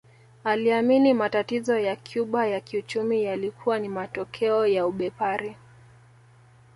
[0.43, 5.55] Aliamini matatizo ya Cuba ya kiuchumi yalikuwa ni matokeo ya ubepari